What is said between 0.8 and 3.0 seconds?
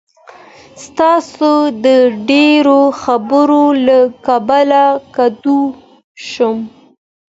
ستا د ډېرو